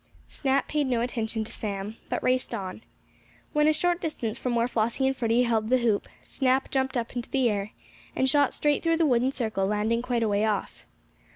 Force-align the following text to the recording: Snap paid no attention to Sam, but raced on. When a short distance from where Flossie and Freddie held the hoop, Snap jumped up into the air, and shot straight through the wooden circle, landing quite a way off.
Snap 0.29 0.67
paid 0.67 0.87
no 0.87 1.01
attention 1.01 1.43
to 1.43 1.51
Sam, 1.51 1.97
but 2.09 2.23
raced 2.23 2.55
on. 2.55 2.83
When 3.53 3.67
a 3.67 3.71
short 3.71 4.01
distance 4.01 4.39
from 4.39 4.55
where 4.55 4.67
Flossie 4.67 5.05
and 5.05 5.15
Freddie 5.15 5.43
held 5.43 5.69
the 5.69 5.77
hoop, 5.77 6.07
Snap 6.23 6.71
jumped 6.71 6.97
up 6.97 7.15
into 7.15 7.29
the 7.29 7.47
air, 7.51 7.73
and 8.15 8.27
shot 8.27 8.51
straight 8.51 8.81
through 8.81 8.97
the 8.97 9.05
wooden 9.05 9.31
circle, 9.31 9.67
landing 9.67 10.01
quite 10.01 10.23
a 10.23 10.27
way 10.27 10.43
off. 10.43 10.87